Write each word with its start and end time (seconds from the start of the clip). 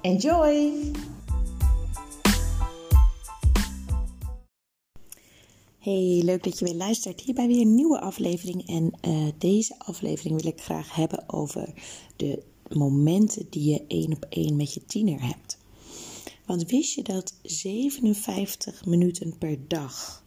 Enjoy! 0.00 0.72
Hey, 5.78 6.20
leuk 6.24 6.42
dat 6.42 6.58
je 6.58 6.64
weer 6.64 6.74
luistert. 6.74 7.20
Hier 7.20 7.34
bij 7.34 7.46
weer 7.46 7.60
een 7.60 7.74
nieuwe 7.74 8.00
aflevering. 8.00 8.68
En 8.68 8.92
uh, 9.08 9.28
deze 9.38 9.74
aflevering 9.78 10.42
wil 10.42 10.52
ik 10.52 10.60
graag 10.60 10.94
hebben 10.94 11.28
over 11.28 11.74
de 12.16 12.42
momenten 12.68 13.46
die 13.50 13.70
je 13.70 13.84
één 13.88 14.12
op 14.12 14.26
één 14.28 14.56
met 14.56 14.74
je 14.74 14.84
tiener 14.84 15.26
hebt. 15.26 15.58
Want 16.46 16.70
wist 16.70 16.94
je 16.94 17.02
dat 17.02 17.34
57 17.42 18.84
minuten 18.84 19.38
per 19.38 19.68
dag 19.68 20.24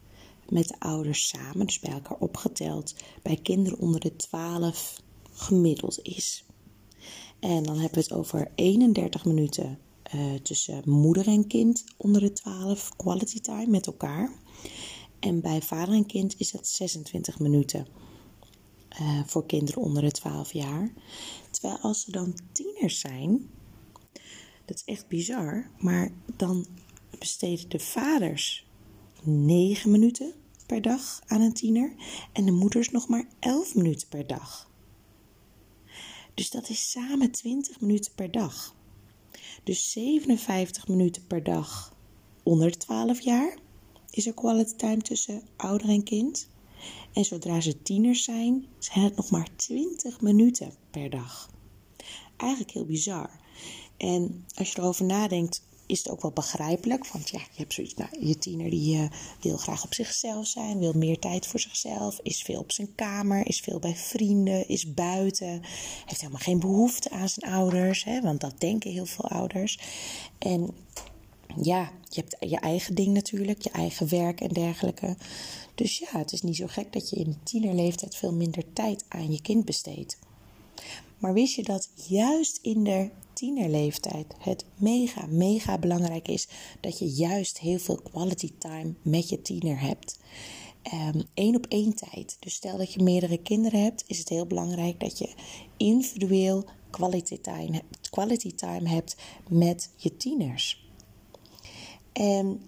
met 0.50 0.68
de 0.68 0.80
ouders 0.80 1.28
samen, 1.28 1.66
dus 1.66 1.80
bij 1.80 1.92
elkaar 1.92 2.18
opgeteld, 2.18 2.96
bij 3.22 3.40
kinderen 3.44 3.80
onder 3.80 4.00
de 4.00 4.16
12 4.16 5.02
gemiddeld 5.32 6.00
is? 6.02 6.46
En 7.42 7.64
dan 7.64 7.78
hebben 7.78 7.94
we 7.94 8.00
het 8.00 8.14
over 8.14 8.52
31 8.56 9.26
minuten 9.26 9.80
uh, 10.16 10.34
tussen 10.34 10.82
moeder 10.86 11.28
en 11.28 11.48
kind 11.48 11.84
onder 11.98 12.22
de 12.22 12.34
12 12.34 12.96
quality 12.96 13.40
time 13.40 13.68
met 13.68 13.86
elkaar. 13.86 14.34
En 15.20 15.42
bij 15.42 15.62
vader 15.62 15.94
en 15.94 16.06
kind 16.06 16.36
is 16.38 16.52
dat 16.52 16.68
26 16.68 17.40
minuten 17.40 17.88
uh, 19.02 19.24
voor 19.26 19.46
kinderen 19.46 19.82
onder 19.82 20.02
de 20.02 20.12
12 20.12 20.54
jaar. 20.54 20.94
Terwijl 21.52 21.78
als 21.80 22.02
ze 22.02 22.12
dan 22.12 22.34
tieners 22.52 23.00
zijn, 23.00 23.50
dat 24.66 24.76
is 24.76 24.84
echt 24.86 25.08
bizar, 25.08 25.72
maar 25.78 26.12
dan 26.36 26.66
besteden 27.20 27.70
de 27.70 27.80
vaders 27.80 28.68
9 29.24 29.92
minuten 29.92 30.34
per 30.66 30.82
dag 30.82 31.22
aan 31.26 31.42
een 31.42 31.54
tiener 31.54 31.94
en 32.34 32.46
de 32.46 32.52
moeders 32.52 32.90
nog 32.90 33.08
maar 33.08 33.28
11 33.40 33.76
minuten 33.76 34.08
per 34.08 34.28
dag. 34.28 34.71
Dus 36.42 36.50
dat 36.50 36.70
is 36.70 36.92
samen 36.92 37.32
20 37.32 37.80
minuten 37.82 38.12
per 38.16 38.32
dag. 38.32 38.76
Dus 39.64 39.92
57 39.92 40.88
minuten 40.88 41.28
per 41.28 41.44
dag 41.44 41.96
onder 42.44 42.72
de 42.72 42.78
12 42.78 43.20
jaar 43.20 43.58
is 44.10 44.28
er 44.28 44.34
quality 44.34 44.76
time 44.76 45.02
tussen 45.02 45.42
ouder 45.58 45.90
en 45.90 46.04
kind. 46.04 46.48
En 47.14 47.26
zodra 47.26 47.62
ze 47.62 47.82
tieners 47.82 48.24
zijn, 48.24 48.66
zijn 48.80 49.04
het 49.04 49.16
nog 49.16 49.30
maar 49.30 49.48
20 49.56 50.22
minuten 50.22 50.74
per 50.92 51.10
dag. 51.10 51.50
Eigenlijk 52.38 52.72
heel 52.72 52.86
bizar. 52.86 53.40
En 53.98 54.46
als 54.56 54.72
je 54.72 54.80
erover 54.80 55.06
nadenkt, 55.06 55.64
is 55.92 55.98
het 55.98 56.10
ook 56.10 56.22
wel 56.22 56.32
begrijpelijk. 56.32 57.08
Want 57.08 57.30
ja, 57.30 57.40
je 57.40 57.58
hebt 57.58 57.74
zoiets, 57.74 57.94
nou, 57.94 58.10
je 58.28 58.38
tiener 58.38 58.70
die 58.70 58.96
uh, 58.96 59.10
wil 59.42 59.58
graag 59.58 59.84
op 59.84 59.94
zichzelf 59.94 60.48
zijn, 60.48 60.80
wil 60.80 60.94
meer 60.94 61.20
tijd 61.20 61.48
voor 61.48 61.60
zichzelf, 61.60 62.20
is 62.24 62.42
veel 62.42 62.60
op 62.60 62.72
zijn 62.72 62.96
kamer, 62.96 63.48
is 63.48 63.60
veel 63.60 63.80
bij 63.80 63.96
vrienden, 63.96 64.68
is 64.68 64.94
buiten, 64.94 65.62
heeft 66.06 66.22
helemaal 66.22 66.42
geen 66.42 66.60
behoefte 66.60 67.10
aan 67.10 67.30
zijn 67.30 67.52
ouders, 67.52 68.04
hè, 68.04 68.22
want 68.22 68.42
dat 68.42 68.60
denken 68.60 68.92
heel 68.92 69.06
veel 69.06 69.30
ouders. 69.30 69.80
En 70.38 70.70
ja, 71.62 71.92
je 72.10 72.22
hebt 72.22 72.36
je 72.40 72.60
eigen 72.60 72.96
ding 72.96 73.14
natuurlijk, 73.14 73.62
je 73.62 73.70
eigen 73.70 74.10
werk 74.10 74.42
en 74.42 74.50
dergelijke. 74.50 75.16
Dus 75.76 75.98
ja, 75.98 76.18
het 76.20 76.32
is 76.32 76.42
niet 76.42 76.56
zo 76.56 76.68
gek 76.68 76.94
dat 76.94 77.10
je 77.10 77.16
in 77.16 77.38
tienerleeftijd 77.44 78.16
veel 78.16 78.34
minder 78.34 78.74
tijd 78.74 79.06
aan 79.08 79.32
je 79.32 79.42
kind 79.42 79.66
besteedt. 79.66 80.18
Maar 81.22 81.34
wist 81.34 81.56
je 81.56 81.64
dat 81.64 81.90
juist 82.08 82.60
in 82.62 82.84
de 82.84 83.10
tienerleeftijd 83.34 84.36
het 84.38 84.66
mega, 84.76 85.26
mega 85.26 85.78
belangrijk 85.78 86.28
is 86.28 86.48
dat 86.80 87.00
je 87.00 87.10
juist 87.10 87.60
heel 87.60 87.80
veel 87.80 88.00
quality 88.12 88.52
time 88.58 88.94
met 89.02 89.30
je 89.30 89.42
tiener 89.42 89.80
hebt? 89.80 90.20
Um, 91.36 91.56
op 91.56 91.66
één 91.66 91.94
tijd. 91.94 92.38
Dus 92.40 92.54
stel 92.54 92.78
dat 92.78 92.94
je 92.94 93.04
meerdere 93.04 93.38
kinderen 93.38 93.84
hebt, 93.84 94.04
is 94.08 94.18
het 94.18 94.30
heel 94.30 94.46
belangrijk 94.46 95.00
dat 95.00 95.18
je 95.18 95.34
individueel 95.78 96.66
quality 96.90 97.38
time, 97.38 97.82
quality 98.10 98.56
time 98.56 98.90
hebt 98.90 99.16
met 99.50 99.90
je 99.96 100.18
tieners. 100.18 100.90
En 102.14 102.62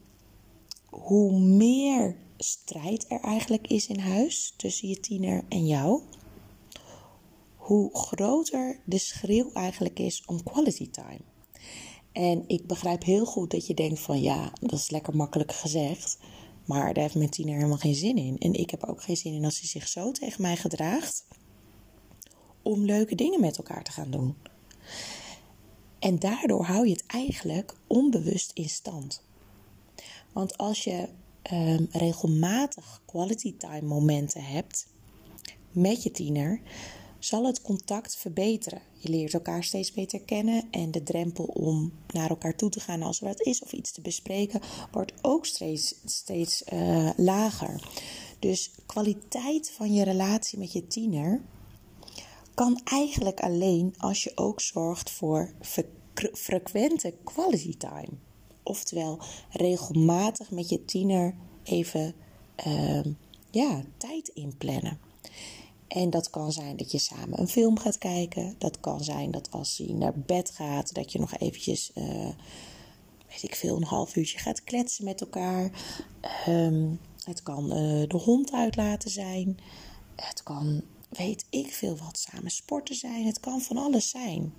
hoe 0.89 1.39
meer 1.39 2.15
strijd 2.37 3.05
er 3.09 3.19
eigenlijk 3.19 3.67
is 3.67 3.87
in 3.87 3.99
huis 3.99 4.53
tussen 4.57 4.87
je 4.87 4.99
tiener 4.99 5.43
en 5.49 5.67
jou, 5.67 6.01
hoe 7.63 7.97
groter 7.97 8.79
de 8.85 8.97
schreeuw 8.97 9.51
eigenlijk 9.53 9.99
is 9.99 10.23
om 10.25 10.43
quality 10.43 10.89
time. 10.89 11.21
En 12.11 12.43
ik 12.47 12.67
begrijp 12.67 13.03
heel 13.03 13.25
goed 13.25 13.51
dat 13.51 13.67
je 13.67 13.73
denkt 13.73 13.99
van 13.99 14.21
ja, 14.21 14.51
dat 14.59 14.79
is 14.79 14.89
lekker 14.89 15.15
makkelijk 15.15 15.51
gezegd. 15.51 16.17
Maar 16.65 16.93
daar 16.93 17.03
heeft 17.03 17.15
mijn 17.15 17.29
tiener 17.29 17.55
helemaal 17.55 17.77
geen 17.77 17.95
zin 17.95 18.17
in. 18.17 18.37
En 18.37 18.53
ik 18.53 18.69
heb 18.69 18.83
ook 18.83 19.03
geen 19.03 19.17
zin 19.17 19.33
in 19.33 19.45
als 19.45 19.59
hij 19.59 19.67
zich 19.67 19.87
zo 19.87 20.11
tegen 20.11 20.41
mij 20.41 20.55
gedraagt. 20.55 21.25
Om 22.61 22.85
leuke 22.85 23.15
dingen 23.15 23.39
met 23.39 23.57
elkaar 23.57 23.83
te 23.83 23.91
gaan 23.91 24.11
doen. 24.11 24.35
En 25.99 26.19
daardoor 26.19 26.65
hou 26.65 26.85
je 26.85 26.93
het 26.93 27.05
eigenlijk 27.07 27.75
onbewust 27.87 28.51
in 28.53 28.69
stand. 28.69 29.23
Want 30.33 30.57
als 30.57 30.83
je 30.83 31.07
um, 31.51 31.87
regelmatig 31.91 33.01
quality 33.05 33.57
time 33.57 33.87
momenten 33.87 34.43
hebt 34.43 34.87
met 35.71 36.03
je 36.03 36.11
tiener, 36.11 36.61
zal 37.23 37.45
het 37.45 37.61
contact 37.61 38.15
verbeteren. 38.15 38.81
Je 38.93 39.09
leert 39.09 39.33
elkaar 39.33 39.63
steeds 39.63 39.91
beter 39.91 40.21
kennen 40.21 40.63
en 40.71 40.91
de 40.91 41.03
drempel 41.03 41.43
om 41.43 41.91
naar 42.07 42.29
elkaar 42.29 42.55
toe 42.55 42.69
te 42.69 42.79
gaan 42.79 43.01
als 43.01 43.21
er 43.21 43.27
wat 43.27 43.41
is 43.41 43.63
of 43.63 43.73
iets 43.73 43.91
te 43.91 44.01
bespreken, 44.01 44.61
wordt 44.91 45.13
ook 45.21 45.45
steeds, 45.45 45.95
steeds 46.05 46.63
uh, 46.73 47.09
lager. 47.15 47.89
Dus 48.39 48.71
kwaliteit 48.85 49.71
van 49.71 49.93
je 49.93 50.03
relatie 50.03 50.59
met 50.59 50.73
je 50.73 50.87
tiener 50.87 51.41
kan 52.53 52.81
eigenlijk 52.83 53.39
alleen 53.39 53.93
als 53.97 54.23
je 54.23 54.31
ook 54.35 54.61
zorgt 54.61 55.09
voor 55.09 55.53
frequente 56.33 57.13
quality 57.23 57.77
time. 57.77 58.09
Oftewel 58.63 59.19
regelmatig 59.49 60.51
met 60.51 60.69
je 60.69 60.85
tiener 60.85 61.35
even 61.63 62.15
uh, 62.67 63.01
ja, 63.51 63.83
tijd 63.97 64.27
inplannen. 64.27 65.12
En 65.93 66.09
dat 66.09 66.29
kan 66.29 66.51
zijn 66.51 66.77
dat 66.77 66.91
je 66.91 66.97
samen 66.97 67.39
een 67.39 67.47
film 67.47 67.79
gaat 67.79 67.97
kijken. 67.97 68.55
Dat 68.57 68.79
kan 68.79 69.03
zijn 69.03 69.31
dat 69.31 69.51
als 69.51 69.77
hij 69.77 69.93
naar 69.95 70.13
bed 70.19 70.49
gaat, 70.49 70.93
dat 70.93 71.11
je 71.11 71.19
nog 71.19 71.37
eventjes, 71.37 71.91
uh, 71.95 72.29
weet 73.27 73.43
ik 73.43 73.55
veel, 73.55 73.75
een 73.75 73.83
half 73.83 74.15
uurtje 74.15 74.37
gaat 74.37 74.63
kletsen 74.63 75.05
met 75.05 75.21
elkaar. 75.21 75.71
Um, 76.47 76.99
het 77.23 77.43
kan 77.43 77.63
uh, 77.63 78.07
de 78.07 78.17
hond 78.23 78.51
uitlaten 78.51 79.09
zijn. 79.09 79.57
Het 80.15 80.43
kan, 80.43 80.81
weet 81.09 81.45
ik 81.49 81.73
veel 81.73 81.97
wat, 81.97 82.25
samen 82.29 82.51
sporten 82.51 82.95
zijn. 82.95 83.25
Het 83.25 83.39
kan 83.39 83.61
van 83.61 83.77
alles 83.77 84.09
zijn. 84.09 84.53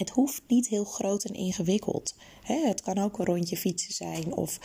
Het 0.00 0.10
hoeft 0.10 0.42
niet 0.46 0.68
heel 0.68 0.84
groot 0.84 1.24
en 1.24 1.34
ingewikkeld. 1.34 2.14
het 2.42 2.80
kan 2.82 2.98
ook 2.98 3.18
een 3.18 3.24
rondje 3.24 3.56
fietsen 3.56 3.92
zijn. 3.92 4.34
Of 4.34 4.60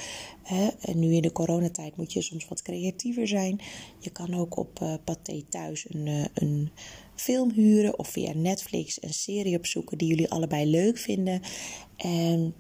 nu 0.94 1.14
in 1.14 1.22
de 1.22 1.32
coronatijd 1.32 1.98
moet 1.98 2.14
je 2.14 2.22
soms 2.22 2.48
wat 2.48 2.62
creatiever 2.62 3.28
zijn. 3.28 3.60
Je 4.00 4.10
kan 4.10 4.34
ook 4.34 4.58
op 4.58 4.80
uh, 4.82 4.94
Pathé 5.04 5.44
thuis 5.50 5.86
een, 5.90 6.06
uh, 6.06 6.26
een 6.34 6.70
film 7.16 7.52
huren. 7.52 8.00
Of 8.00 8.08
via 8.08 8.34
Netflix 8.34 9.02
een 9.02 9.14
serie 9.14 9.58
opzoeken 9.58 9.98
die 9.98 10.08
jullie 10.08 10.30
allebei 10.30 10.70
leuk 10.70 10.98
vinden. 10.98 11.42
En 11.96 12.54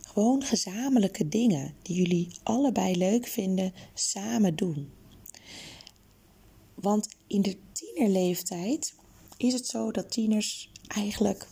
gewoon 0.00 0.42
gezamenlijke 0.42 1.28
dingen 1.28 1.74
die 1.82 1.96
jullie 1.96 2.28
allebei 2.42 2.96
leuk 2.96 3.26
vinden, 3.26 3.72
samen 3.92 4.56
doen. 4.56 4.90
Want 6.74 7.08
in 7.26 7.42
de 7.42 7.56
tienerleeftijd 7.72 8.94
is 9.36 9.52
het 9.52 9.66
zo 9.66 9.90
dat 9.90 10.10
tieners 10.10 10.70
eigenlijk 10.86 11.48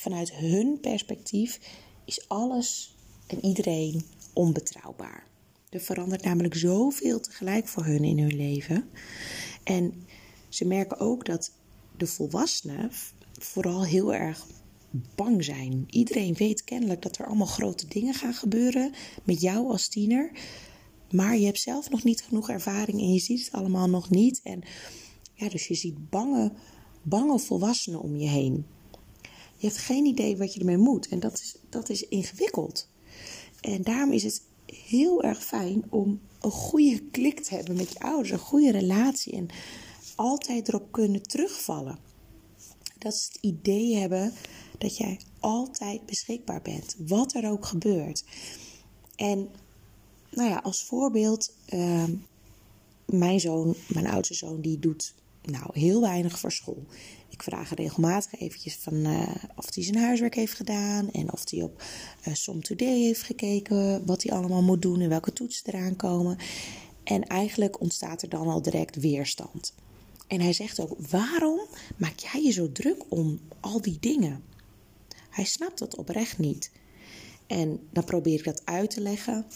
vanuit 0.00 0.32
hun 0.32 0.80
perspectief 0.80 1.60
is 2.04 2.28
alles 2.28 2.96
en 3.26 3.44
iedereen 3.44 4.02
onbetrouwbaar. 4.32 5.26
Er 5.68 5.80
verandert 5.80 6.22
namelijk 6.24 6.54
zoveel 6.54 7.20
tegelijk 7.20 7.68
voor 7.68 7.84
hun 7.84 8.04
in 8.04 8.18
hun 8.18 8.36
leven. 8.36 8.88
En 9.64 10.06
ze 10.48 10.64
merken 10.64 10.98
ook 10.98 11.24
dat 11.24 11.52
de 11.96 12.06
volwassenen 12.06 12.90
vooral 13.38 13.84
heel 13.84 14.14
erg 14.14 14.46
bang 15.14 15.44
zijn. 15.44 15.84
Iedereen 15.90 16.34
weet 16.34 16.64
kennelijk 16.64 17.02
dat 17.02 17.18
er 17.18 17.26
allemaal 17.26 17.46
grote 17.46 17.86
dingen 17.88 18.14
gaan 18.14 18.34
gebeuren 18.34 18.92
met 19.24 19.40
jou 19.40 19.70
als 19.70 19.88
tiener. 19.88 20.30
Maar 21.10 21.36
je 21.36 21.46
hebt 21.46 21.60
zelf 21.60 21.90
nog 21.90 22.04
niet 22.04 22.22
genoeg 22.22 22.48
ervaring 22.50 23.00
en 23.00 23.12
je 23.12 23.20
ziet 23.20 23.44
het 23.44 23.52
allemaal 23.52 23.88
nog 23.88 24.10
niet. 24.10 24.40
En 24.42 24.62
ja, 25.34 25.48
dus 25.48 25.66
je 25.66 25.74
ziet 25.74 26.10
bange, 26.10 26.52
bange 27.02 27.38
volwassenen 27.38 28.00
om 28.00 28.16
je 28.16 28.28
heen. 28.28 28.66
Je 29.58 29.66
hebt 29.66 29.78
geen 29.78 30.04
idee 30.04 30.36
wat 30.36 30.54
je 30.54 30.60
ermee 30.60 30.76
moet. 30.76 31.08
En 31.08 31.20
dat 31.20 31.32
is, 31.32 31.56
dat 31.68 31.88
is 31.88 32.08
ingewikkeld. 32.08 32.88
En 33.60 33.82
daarom 33.82 34.12
is 34.12 34.22
het 34.22 34.42
heel 34.66 35.22
erg 35.22 35.44
fijn 35.44 35.84
om 35.88 36.20
een 36.40 36.50
goede 36.50 37.00
klik 37.10 37.40
te 37.40 37.54
hebben 37.54 37.76
met 37.76 37.92
je 37.92 38.00
ouders, 38.00 38.30
een 38.30 38.38
goede 38.38 38.70
relatie 38.70 39.32
en 39.32 39.48
altijd 40.14 40.68
erop 40.68 40.92
kunnen 40.92 41.22
terugvallen. 41.22 41.98
Dat 42.98 43.12
is 43.12 43.28
het 43.32 43.38
idee 43.40 43.96
hebben 43.96 44.32
dat 44.78 44.96
jij 44.96 45.20
altijd 45.40 46.06
beschikbaar 46.06 46.62
bent, 46.62 46.96
wat 46.98 47.34
er 47.34 47.50
ook 47.50 47.66
gebeurt. 47.66 48.24
En 49.16 49.48
nou 50.30 50.50
ja, 50.50 50.56
als 50.56 50.84
voorbeeld, 50.84 51.54
uh, 51.74 52.04
mijn 53.04 53.40
zoon, 53.40 53.74
mijn 53.86 54.06
oudste 54.06 54.34
zoon, 54.34 54.60
die 54.60 54.78
doet 54.78 55.14
nou 55.42 55.70
heel 55.72 56.00
weinig 56.00 56.38
voor 56.38 56.52
school. 56.52 56.84
Ik 57.38 57.44
vraag 57.44 57.74
regelmatig 57.74 58.40
eventjes 58.40 58.76
van 58.76 58.94
uh, 58.94 59.34
of 59.54 59.74
hij 59.74 59.84
zijn 59.84 59.96
huiswerk 59.96 60.34
heeft 60.34 60.54
gedaan 60.54 61.10
en 61.10 61.32
of 61.32 61.50
hij 61.50 61.62
op 61.62 61.82
uh, 62.28 62.34
Som 62.34 62.62
Today 62.62 62.98
heeft 62.98 63.22
gekeken, 63.22 64.06
wat 64.06 64.22
hij 64.22 64.36
allemaal 64.36 64.62
moet 64.62 64.82
doen 64.82 65.00
en 65.00 65.08
welke 65.08 65.32
toetsen 65.32 65.74
eraan 65.74 65.96
komen. 65.96 66.38
En 67.04 67.26
eigenlijk 67.26 67.80
ontstaat 67.80 68.22
er 68.22 68.28
dan 68.28 68.46
al 68.48 68.62
direct 68.62 68.96
weerstand. 68.96 69.74
En 70.26 70.40
hij 70.40 70.52
zegt 70.52 70.80
ook: 70.80 70.96
waarom 71.10 71.60
maak 71.96 72.18
jij 72.18 72.42
je 72.42 72.50
zo 72.50 72.72
druk 72.72 73.04
om 73.08 73.40
al 73.60 73.80
die 73.80 73.96
dingen? 74.00 74.42
Hij 75.30 75.44
snapt 75.44 75.78
dat 75.78 75.96
oprecht 75.96 76.38
niet. 76.38 76.70
En 77.46 77.80
dan 77.90 78.04
probeer 78.04 78.38
ik 78.38 78.44
dat 78.44 78.62
uit 78.64 78.90
te 78.90 79.00
leggen 79.00 79.46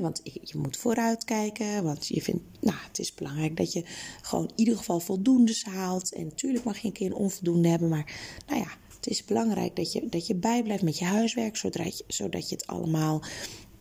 want 0.00 0.20
je 0.22 0.58
moet 0.58 0.76
vooruitkijken, 0.76 1.84
want 1.84 2.06
je 2.06 2.22
vindt, 2.22 2.42
nou, 2.60 2.76
het 2.86 2.98
is 2.98 3.14
belangrijk 3.14 3.56
dat 3.56 3.72
je 3.72 3.84
gewoon 4.22 4.44
in 4.44 4.52
ieder 4.56 4.76
geval 4.76 5.00
voldoende 5.00 5.62
haalt. 5.70 6.12
En 6.12 6.24
natuurlijk 6.24 6.64
mag 6.64 6.78
je 6.78 6.86
een 6.86 6.92
keer 6.92 7.06
een 7.06 7.14
onvoldoende 7.14 7.68
hebben, 7.68 7.88
maar 7.88 8.14
nou 8.46 8.60
ja, 8.60 8.68
het 8.96 9.06
is 9.06 9.24
belangrijk 9.24 9.76
dat 9.76 9.92
je, 9.92 10.08
dat 10.08 10.26
je 10.26 10.34
bijblijft 10.34 10.82
met 10.82 10.98
je 10.98 11.04
huiswerk, 11.04 11.56
zodat 11.56 11.98
je, 11.98 12.04
zodat 12.06 12.48
je 12.48 12.54
het 12.54 12.66
allemaal 12.66 13.22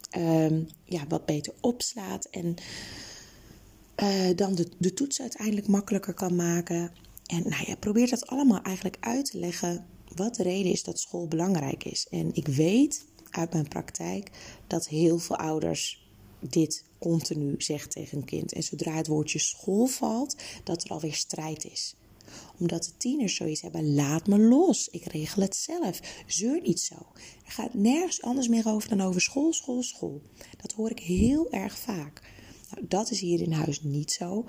ehm, 0.09 0.63
ja, 0.83 1.07
wat 1.07 1.25
beter 1.25 1.53
opslaat. 1.61 2.25
En 2.25 2.55
uh, 4.03 4.35
dan 4.35 4.55
de, 4.55 4.67
de 4.77 4.93
toets 4.93 5.21
uiteindelijk 5.21 5.67
makkelijker 5.67 6.13
kan 6.13 6.35
maken. 6.35 6.91
En 7.25 7.43
nou 7.49 7.63
ja, 7.67 7.75
probeer 7.75 8.09
dat 8.09 8.27
allemaal 8.27 8.61
eigenlijk 8.61 8.97
uit 8.99 9.31
te 9.31 9.39
leggen 9.39 9.85
wat 10.15 10.35
de 10.35 10.43
reden 10.43 10.71
is 10.71 10.83
dat 10.83 10.99
school 10.99 11.27
belangrijk 11.27 11.83
is. 11.83 12.07
En 12.09 12.29
ik 12.33 12.47
weet 12.47 13.05
uit 13.35 13.53
mijn 13.53 13.67
praktijk 13.67 14.29
dat 14.67 14.87
heel 14.87 15.17
veel 15.17 15.37
ouders 15.37 16.09
dit 16.39 16.83
continu 16.99 17.55
zeggen 17.57 17.89
tegen 17.89 18.17
een 18.17 18.25
kind. 18.25 18.53
En 18.53 18.63
zodra 18.63 18.93
het 18.93 19.07
woordje 19.07 19.39
school 19.39 19.85
valt, 19.85 20.35
dat 20.63 20.83
er 20.83 20.89
alweer 20.89 21.13
strijd 21.13 21.65
is 21.65 21.95
omdat 22.57 22.83
de 22.83 22.97
tieners 22.97 23.35
zoiets 23.35 23.61
hebben: 23.61 23.95
laat 23.95 24.27
me 24.27 24.39
los, 24.39 24.87
ik 24.89 25.05
regel 25.05 25.41
het 25.41 25.55
zelf. 25.55 25.99
Zeur 26.27 26.61
niet 26.61 26.79
zo. 26.79 26.95
Er 27.45 27.51
gaat 27.51 27.73
nergens 27.73 28.21
anders 28.21 28.47
meer 28.47 28.67
over 28.67 28.89
dan 28.89 29.01
over 29.01 29.21
school, 29.21 29.53
school, 29.53 29.83
school. 29.83 30.21
Dat 30.61 30.71
hoor 30.71 30.89
ik 30.89 30.99
heel 30.99 31.51
erg 31.51 31.77
vaak. 31.77 32.21
Nou, 32.71 32.87
dat 32.87 33.11
is 33.11 33.19
hier 33.19 33.41
in 33.41 33.51
huis 33.51 33.81
niet 33.81 34.11
zo. 34.11 34.43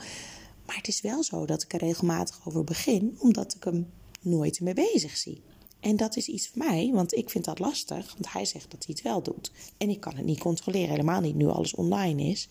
Maar 0.66 0.76
het 0.76 0.88
is 0.88 1.00
wel 1.00 1.22
zo 1.22 1.46
dat 1.46 1.62
ik 1.62 1.72
er 1.72 1.78
regelmatig 1.78 2.40
over 2.44 2.64
begin, 2.64 3.16
omdat 3.18 3.54
ik 3.54 3.64
hem 3.64 3.90
nooit 4.20 4.60
mee 4.60 4.74
bezig 4.74 5.16
zie. 5.16 5.42
En 5.86 5.96
dat 5.96 6.16
is 6.16 6.28
iets 6.28 6.48
voor 6.48 6.58
mij, 6.58 6.90
want 6.92 7.14
ik 7.14 7.30
vind 7.30 7.44
dat 7.44 7.58
lastig, 7.58 8.12
want 8.12 8.32
hij 8.32 8.44
zegt 8.44 8.70
dat 8.70 8.84
hij 8.86 8.94
het 8.94 9.02
wel 9.02 9.22
doet. 9.22 9.50
En 9.76 9.90
ik 9.90 10.00
kan 10.00 10.16
het 10.16 10.24
niet 10.24 10.38
controleren, 10.38 10.90
helemaal 10.90 11.20
niet 11.20 11.34
nu 11.34 11.46
alles 11.46 11.74
online 11.74 12.22
is. 12.22 12.48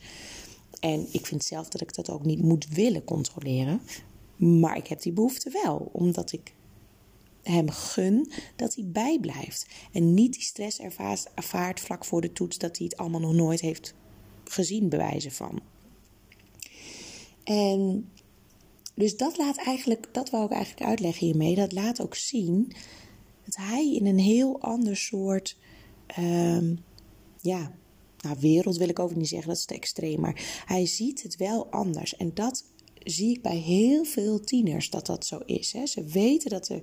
En 0.79 1.07
ik 1.11 1.25
vind 1.25 1.43
zelf 1.43 1.69
dat 1.69 1.81
ik 1.81 1.93
dat 1.93 2.09
ook 2.09 2.25
niet 2.25 2.41
moet 2.41 2.67
willen 2.67 3.03
controleren. 3.03 3.81
Maar 4.35 4.77
ik 4.77 4.87
heb 4.87 5.01
die 5.01 5.11
behoefte 5.11 5.49
wel, 5.63 5.89
omdat 5.91 6.31
ik 6.31 6.53
hem 7.43 7.69
gun 7.69 8.31
dat 8.55 8.75
hij 8.75 8.85
bijblijft. 8.87 9.67
En 9.91 10.13
niet 10.13 10.33
die 10.33 10.43
stress 10.43 10.79
ervaart, 10.79 11.27
ervaart 11.33 11.79
vlak 11.79 12.05
voor 12.05 12.21
de 12.21 12.33
toets 12.33 12.57
dat 12.57 12.77
hij 12.77 12.85
het 12.85 12.97
allemaal 12.97 13.21
nog 13.21 13.33
nooit 13.33 13.61
heeft 13.61 13.93
gezien, 14.43 14.89
bewijzen 14.89 15.31
van. 15.31 15.61
En 17.43 18.09
dus 18.93 19.17
dat 19.17 19.37
laat 19.37 19.57
eigenlijk, 19.57 20.07
dat 20.11 20.29
wou 20.29 20.45
ik 20.45 20.51
eigenlijk 20.51 20.87
uitleggen 20.89 21.25
hiermee. 21.25 21.55
Dat 21.55 21.71
laat 21.71 22.01
ook 22.01 22.15
zien 22.15 22.73
dat 23.45 23.55
hij 23.55 23.93
in 23.93 24.05
een 24.05 24.19
heel 24.19 24.61
ander 24.61 24.97
soort, 24.97 25.57
um, 26.19 26.79
ja, 27.41 27.71
nou, 28.21 28.37
wereld 28.39 28.77
wil 28.77 28.89
ik 28.89 28.99
ook 28.99 29.15
niet 29.15 29.27
zeggen, 29.27 29.47
dat 29.47 29.57
is 29.57 29.65
te 29.65 29.73
extreem, 29.73 30.19
maar 30.19 30.63
hij 30.65 30.85
ziet 30.85 31.23
het 31.23 31.35
wel 31.37 31.67
anders. 31.71 32.15
En 32.15 32.31
dat 32.33 32.65
zie 33.03 33.29
ik 33.29 33.41
bij 33.41 33.57
heel 33.57 34.03
veel 34.03 34.39
tieners 34.39 34.89
dat 34.89 35.05
dat 35.05 35.25
zo 35.25 35.37
is. 35.45 35.73
Hè. 35.73 35.85
Ze 35.85 36.03
weten 36.03 36.49
dat, 36.49 36.69
er, 36.69 36.81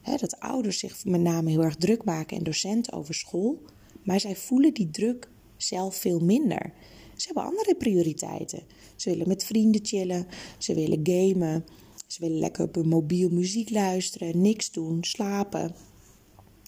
hè, 0.00 0.16
dat 0.16 0.40
ouders 0.40 0.78
zich 0.78 1.04
met 1.04 1.20
name 1.20 1.50
heel 1.50 1.62
erg 1.62 1.76
druk 1.76 2.04
maken 2.04 2.36
en 2.36 2.44
docenten 2.44 2.92
over 2.92 3.14
school, 3.14 3.62
maar 4.04 4.20
zij 4.20 4.36
voelen 4.36 4.74
die 4.74 4.90
druk 4.90 5.30
zelf 5.56 5.96
veel 5.96 6.18
minder. 6.18 6.72
Ze 7.16 7.26
hebben 7.26 7.44
andere 7.44 7.74
prioriteiten. 7.74 8.62
Ze 8.96 9.10
willen 9.10 9.28
met 9.28 9.44
vrienden 9.44 9.84
chillen, 9.84 10.26
ze 10.58 10.74
willen 10.74 11.00
gamen, 11.02 11.64
ze 12.06 12.20
willen 12.20 12.38
lekker 12.38 12.64
op 12.64 12.74
hun 12.74 12.88
mobiel 12.88 13.28
muziek 13.28 13.70
luisteren, 13.70 14.40
niks 14.40 14.70
doen, 14.70 15.04
slapen 15.04 15.74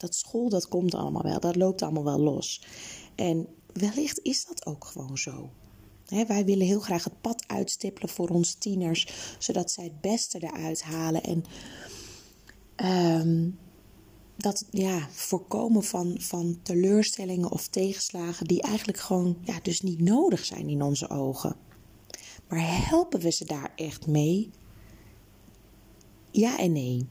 dat 0.04 0.14
school, 0.14 0.48
dat 0.48 0.68
komt 0.68 0.94
allemaal 0.94 1.22
wel. 1.22 1.40
Dat 1.40 1.56
loopt 1.56 1.82
allemaal 1.82 2.04
wel 2.04 2.18
los. 2.18 2.62
En 3.14 3.46
wellicht 3.72 4.20
is 4.22 4.46
dat 4.46 4.66
ook 4.66 4.84
gewoon 4.84 5.18
zo. 5.18 5.50
wij 6.26 6.44
willen 6.44 6.66
heel 6.66 6.80
graag 6.80 7.04
het 7.04 7.20
pad 7.20 7.44
uitstippelen 7.46 8.08
voor 8.08 8.28
onze 8.28 8.58
tieners, 8.58 9.06
zodat 9.38 9.70
zij 9.70 9.84
het 9.84 10.00
beste 10.00 10.38
eruit 10.38 10.82
halen. 10.82 11.22
En 11.22 11.44
um, 13.20 13.58
dat 14.36 14.66
ja, 14.70 15.08
voorkomen 15.10 15.82
van, 15.82 16.16
van 16.18 16.58
teleurstellingen 16.62 17.50
of 17.50 17.68
tegenslagen 17.68 18.46
die 18.46 18.62
eigenlijk 18.62 18.98
gewoon 18.98 19.36
ja, 19.40 19.58
dus 19.62 19.80
niet 19.80 20.00
nodig 20.00 20.44
zijn 20.44 20.68
in 20.68 20.82
onze 20.82 21.08
ogen. 21.08 21.56
Maar 22.48 22.86
helpen 22.88 23.20
we 23.20 23.30
ze 23.30 23.44
daar 23.44 23.72
echt 23.76 24.06
mee? 24.06 24.50
Ja 26.30 26.58
en 26.58 26.72
nee. 26.72 27.06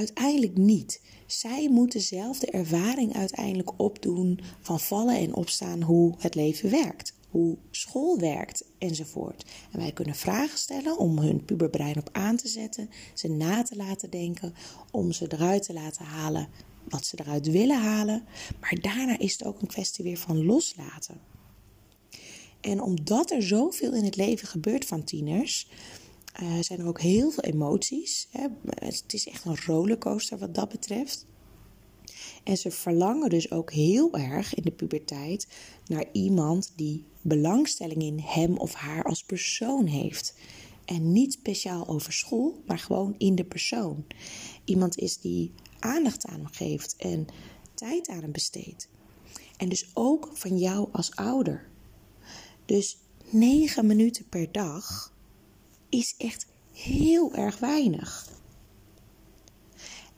Uiteindelijk 0.00 0.56
niet. 0.56 1.00
Zij 1.26 1.68
moeten 1.70 2.00
zelf 2.00 2.38
de 2.38 2.50
ervaring 2.50 3.16
uiteindelijk 3.16 3.70
opdoen 3.76 4.40
van 4.60 4.80
vallen 4.80 5.16
en 5.16 5.34
opstaan 5.34 5.82
hoe 5.82 6.14
het 6.18 6.34
leven 6.34 6.70
werkt, 6.70 7.14
hoe 7.28 7.56
school 7.70 8.18
werkt 8.18 8.64
enzovoort. 8.78 9.44
En 9.72 9.78
wij 9.78 9.92
kunnen 9.92 10.14
vragen 10.14 10.58
stellen 10.58 10.98
om 10.98 11.18
hun 11.18 11.44
puberbrein 11.44 11.98
op 11.98 12.08
aan 12.12 12.36
te 12.36 12.48
zetten, 12.48 12.90
ze 13.14 13.28
na 13.28 13.62
te 13.62 13.76
laten 13.76 14.10
denken, 14.10 14.54
om 14.90 15.12
ze 15.12 15.26
eruit 15.28 15.62
te 15.62 15.72
laten 15.72 16.04
halen 16.04 16.48
wat 16.88 17.06
ze 17.06 17.18
eruit 17.20 17.50
willen 17.50 17.80
halen. 17.80 18.24
Maar 18.60 18.76
daarna 18.80 19.18
is 19.18 19.32
het 19.32 19.44
ook 19.44 19.60
een 19.60 19.68
kwestie 19.68 20.04
weer 20.04 20.18
van 20.18 20.44
loslaten. 20.44 21.20
En 22.60 22.80
omdat 22.80 23.30
er 23.30 23.42
zoveel 23.42 23.94
in 23.94 24.04
het 24.04 24.16
leven 24.16 24.48
gebeurt 24.48 24.84
van 24.84 25.04
tieners, 25.04 25.68
uh, 26.42 26.60
zijn 26.60 26.80
er 26.80 26.86
ook 26.86 27.00
heel 27.00 27.30
veel 27.30 27.44
emoties. 27.44 28.28
Hè. 28.30 28.46
Het 28.68 29.12
is 29.12 29.28
echt 29.28 29.44
een 29.44 29.64
rollercoaster 29.66 30.38
wat 30.38 30.54
dat 30.54 30.68
betreft. 30.68 31.26
En 32.44 32.56
ze 32.56 32.70
verlangen 32.70 33.30
dus 33.30 33.50
ook 33.50 33.72
heel 33.72 34.12
erg 34.18 34.54
in 34.54 34.62
de 34.62 34.70
puberteit 34.70 35.46
naar 35.86 36.04
iemand 36.12 36.72
die 36.76 37.04
belangstelling 37.22 38.02
in 38.02 38.18
hem 38.18 38.56
of 38.56 38.74
haar 38.74 39.04
als 39.04 39.24
persoon 39.24 39.86
heeft. 39.86 40.34
En 40.84 41.12
niet 41.12 41.32
speciaal 41.32 41.88
over 41.88 42.12
school, 42.12 42.62
maar 42.66 42.78
gewoon 42.78 43.14
in 43.18 43.34
de 43.34 43.44
persoon. 43.44 44.04
Iemand 44.64 44.98
is 44.98 45.18
die 45.18 45.52
aandacht 45.78 46.26
aan 46.26 46.34
hem 46.34 46.46
geeft 46.46 46.96
en 46.96 47.26
tijd 47.74 48.08
aan 48.08 48.20
hem 48.20 48.32
besteedt. 48.32 48.88
En 49.56 49.68
dus 49.68 49.90
ook 49.94 50.30
van 50.32 50.58
jou 50.58 50.88
als 50.92 51.16
ouder. 51.16 51.68
Dus 52.64 52.98
negen 53.30 53.86
minuten 53.86 54.28
per 54.28 54.52
dag 54.52 55.12
is 55.90 56.14
echt 56.18 56.46
heel 56.72 57.34
erg 57.34 57.58
weinig. 57.58 58.28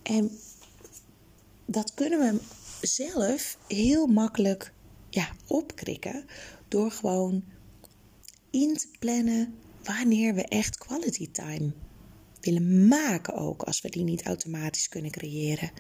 En 0.02 0.38
dat 1.67 1.95
kunnen 1.95 2.19
we 2.19 2.41
zelf 2.87 3.59
heel 3.69 4.07
makkelijk 4.07 4.73
ja, 5.11 5.29
opkrikken 5.47 6.25
door 6.69 6.91
gewoon 6.91 7.45
in 8.50 8.76
te 8.76 8.88
plannen 8.99 9.55
wanneer 9.83 10.35
we 10.35 10.43
echt 10.43 10.79
quality 10.79 11.31
time 11.31 11.73
willen 12.41 12.88
maken 12.88 13.35
ook, 13.35 13.62
als 13.62 13.81
we 13.81 13.91
die 13.91 14.05
niet 14.05 14.23
automatisch 14.23 14.88
kunnen 14.88 15.11
creëren. 15.11 15.71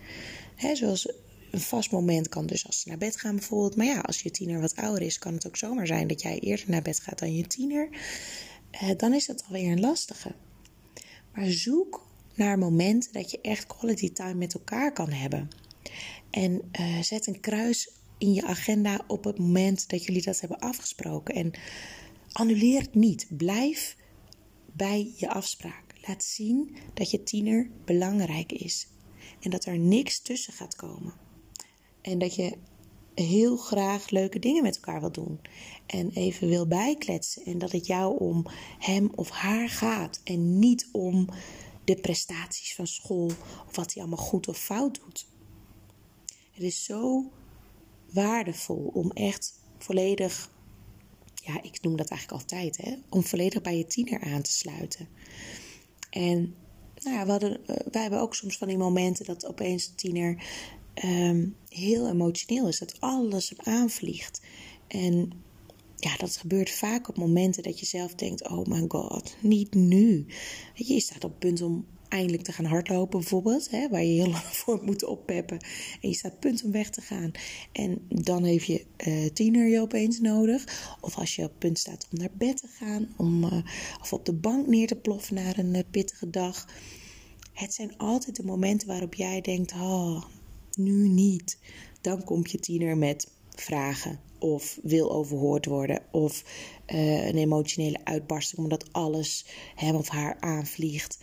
He, 0.54 0.74
zoals 0.74 1.12
een 1.50 1.60
vast 1.60 1.90
moment 1.90 2.28
kan 2.28 2.46
dus 2.46 2.66
als 2.66 2.80
ze 2.80 2.88
naar 2.88 2.98
bed 2.98 3.16
gaan 3.16 3.36
bijvoorbeeld. 3.36 3.76
Maar 3.76 3.86
ja, 3.86 4.00
als 4.00 4.22
je 4.22 4.30
tiener 4.30 4.60
wat 4.60 4.76
ouder 4.76 5.02
is, 5.02 5.18
kan 5.18 5.34
het 5.34 5.46
ook 5.46 5.56
zomaar 5.56 5.86
zijn 5.86 6.06
dat 6.06 6.22
jij 6.22 6.38
eerder 6.38 6.64
naar 6.68 6.82
bed 6.82 7.00
gaat 7.00 7.18
dan 7.18 7.36
je 7.36 7.46
tiener. 7.46 7.88
Eh, 8.72 8.90
dan 8.96 9.14
is 9.14 9.26
dat 9.26 9.44
alweer 9.46 9.72
een 9.72 9.80
lastige. 9.80 10.34
Maar 11.34 11.46
zoek 11.46 12.06
naar 12.34 12.58
momenten 12.58 13.12
dat 13.12 13.30
je 13.30 13.40
echt 13.40 13.66
quality 13.66 14.12
time 14.12 14.34
met 14.34 14.54
elkaar 14.54 14.92
kan 14.92 15.10
hebben. 15.10 15.48
En 16.30 16.62
uh, 16.80 17.00
zet 17.00 17.26
een 17.26 17.40
kruis 17.40 17.90
in 18.18 18.34
je 18.34 18.44
agenda 18.44 19.04
op 19.06 19.24
het 19.24 19.38
moment 19.38 19.90
dat 19.90 20.04
jullie 20.04 20.22
dat 20.22 20.40
hebben 20.40 20.58
afgesproken. 20.58 21.34
En 21.34 21.52
annuleer 22.32 22.80
het 22.80 22.94
niet. 22.94 23.26
Blijf 23.28 23.96
bij 24.72 25.12
je 25.16 25.28
afspraak. 25.30 25.94
Laat 26.06 26.24
zien 26.24 26.76
dat 26.94 27.10
je 27.10 27.22
tiener 27.22 27.70
belangrijk 27.84 28.52
is. 28.52 28.86
En 29.40 29.50
dat 29.50 29.64
er 29.64 29.78
niks 29.78 30.20
tussen 30.20 30.52
gaat 30.52 30.76
komen. 30.76 31.14
En 32.02 32.18
dat 32.18 32.34
je 32.34 32.56
heel 33.22 33.56
graag 33.56 34.10
leuke 34.10 34.38
dingen 34.38 34.62
met 34.62 34.76
elkaar 34.76 35.00
wil 35.00 35.12
doen. 35.12 35.40
En 35.86 36.10
even 36.10 36.48
wil 36.48 36.66
bijkletsen. 36.66 37.44
En 37.44 37.58
dat 37.58 37.72
het 37.72 37.86
jou 37.86 38.18
om 38.18 38.46
hem 38.78 39.10
of 39.14 39.30
haar 39.30 39.68
gaat. 39.68 40.20
En 40.24 40.58
niet 40.58 40.88
om 40.92 41.28
de 41.84 41.96
prestaties 41.96 42.74
van 42.74 42.86
school. 42.86 43.30
Of 43.68 43.76
wat 43.76 43.92
hij 43.92 44.02
allemaal 44.02 44.24
goed 44.24 44.48
of 44.48 44.58
fout 44.58 45.00
doet. 45.04 45.26
Het 46.50 46.62
is 46.62 46.84
zo 46.84 47.30
waardevol 48.12 48.90
om 48.94 49.10
echt 49.10 49.60
volledig. 49.78 50.50
Ja, 51.34 51.62
ik 51.62 51.82
noem 51.82 51.96
dat 51.96 52.08
eigenlijk 52.08 52.42
altijd, 52.42 52.76
hè? 52.76 52.94
Om 53.08 53.22
volledig 53.22 53.62
bij 53.62 53.76
je 53.76 53.86
tiener 53.86 54.20
aan 54.20 54.42
te 54.42 54.52
sluiten. 54.52 55.08
En 56.10 56.54
nou 57.02 57.16
ja, 57.16 57.24
we 57.24 57.30
hadden, 57.30 57.66
eh, 57.66 57.86
wij 57.90 58.02
hebben 58.02 58.20
ook 58.20 58.34
soms 58.34 58.56
van 58.56 58.68
die 58.68 58.78
momenten 58.78 59.24
dat 59.24 59.46
opeens 59.46 59.86
de 59.88 59.94
tiener 59.94 60.44
Ehm, 60.94 61.46
heel 61.68 62.08
emotioneel 62.08 62.68
is. 62.68 62.78
Dat 62.78 63.00
alles 63.00 63.48
hem 63.48 63.74
aanvliegt. 63.74 64.40
En 64.86 65.32
ja, 65.96 66.16
dat 66.16 66.36
gebeurt 66.36 66.70
vaak 66.70 67.08
op 67.08 67.16
momenten 67.16 67.62
dat 67.62 67.80
je 67.80 67.86
zelf 67.86 68.14
denkt: 68.14 68.48
oh 68.48 68.66
my 68.66 68.84
god, 68.88 69.36
niet 69.40 69.74
nu. 69.74 70.26
Weet 70.76 70.86
je, 70.86 70.94
je 70.94 71.00
staat 71.00 71.24
op 71.24 71.30
het 71.30 71.38
punt 71.38 71.62
om 71.62 71.86
eindelijk 72.12 72.42
te 72.42 72.52
gaan 72.52 72.64
hardlopen, 72.64 73.18
bijvoorbeeld, 73.18 73.70
hè, 73.70 73.88
waar 73.88 74.04
je 74.04 74.12
heel 74.12 74.30
lang 74.36 74.44
voor 74.44 74.80
moet 74.84 75.04
oppeppen. 75.04 75.58
En 76.00 76.08
je 76.08 76.14
staat 76.14 76.40
punt 76.40 76.64
om 76.64 76.72
weg 76.72 76.90
te 76.90 77.00
gaan. 77.00 77.30
En 77.72 77.98
dan 78.08 78.44
heeft 78.44 78.66
je 78.66 78.84
uh, 79.06 79.30
tiener 79.30 79.68
je 79.68 79.80
opeens 79.80 80.20
nodig. 80.20 80.94
Of 81.00 81.16
als 81.16 81.36
je 81.36 81.44
op 81.44 81.52
punt 81.58 81.78
staat 81.78 82.08
om 82.12 82.18
naar 82.18 82.30
bed 82.32 82.56
te 82.56 82.68
gaan, 82.68 83.08
om, 83.16 83.44
uh, 83.44 83.52
of 84.00 84.12
op 84.12 84.24
de 84.24 84.32
bank 84.32 84.66
neer 84.66 84.86
te 84.86 84.96
ploffen 84.96 85.34
na 85.34 85.58
een 85.58 85.74
uh, 85.74 85.80
pittige 85.90 86.30
dag. 86.30 86.68
Het 87.52 87.74
zijn 87.74 87.96
altijd 87.98 88.36
de 88.36 88.44
momenten 88.44 88.88
waarop 88.88 89.14
jij 89.14 89.40
denkt: 89.40 89.72
oh, 89.72 90.22
nu 90.76 91.08
niet. 91.08 91.58
Dan 92.00 92.24
komt 92.24 92.50
je 92.50 92.60
tiener 92.60 92.96
met 92.96 93.30
vragen 93.54 94.20
of 94.38 94.78
wil 94.82 95.12
overhoord 95.12 95.66
worden 95.66 96.02
of 96.10 96.44
uh, 96.86 97.26
een 97.26 97.36
emotionele 97.36 98.04
uitbarsting 98.04 98.62
omdat 98.62 98.92
alles 98.92 99.46
hem 99.74 99.94
of 99.94 100.08
haar 100.08 100.36
aanvliegt. 100.40 101.18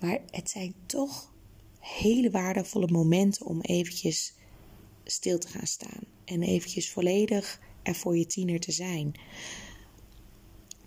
Maar 0.00 0.20
het 0.30 0.50
zijn 0.50 0.74
toch 0.86 1.32
hele 1.78 2.30
waardevolle 2.30 2.90
momenten 2.90 3.46
om 3.46 3.60
eventjes 3.60 4.34
stil 5.04 5.38
te 5.38 5.48
gaan 5.48 5.66
staan 5.66 6.00
en 6.24 6.42
eventjes 6.42 6.90
volledig 6.90 7.60
er 7.82 7.94
voor 7.94 8.16
je 8.16 8.26
tiener 8.26 8.60
te 8.60 8.72
zijn. 8.72 9.14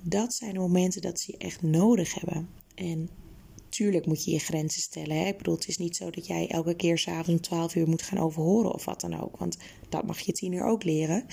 Dat 0.01 0.34
zijn 0.34 0.53
de 0.53 0.60
momenten 0.60 1.01
dat 1.01 1.20
ze 1.20 1.32
je 1.32 1.38
echt 1.38 1.62
nodig 1.62 2.13
hebben. 2.13 2.50
En 2.75 3.10
Tuurlijk 3.79 4.05
moet 4.05 4.24
je 4.24 4.31
je 4.31 4.39
grenzen 4.39 4.81
stellen. 4.81 5.17
Hè? 5.17 5.25
Ik 5.25 5.38
bedoel, 5.38 5.55
het 5.55 5.67
is 5.67 5.77
niet 5.77 5.95
zo 5.95 6.09
dat 6.09 6.27
jij 6.27 6.48
elke 6.48 6.75
keer 6.75 6.98
s'avonds 6.98 7.29
om 7.29 7.41
12 7.41 7.75
uur 7.75 7.88
moet 7.88 8.01
gaan 8.01 8.17
overhoren 8.17 8.74
of 8.74 8.86
wat 8.86 9.01
dan 9.01 9.21
ook. 9.21 9.38
Want 9.38 9.57
dat 9.89 10.05
mag 10.05 10.19
je 10.19 10.31
tiener 10.31 10.63
ook 10.63 10.83
leren. 10.83 11.25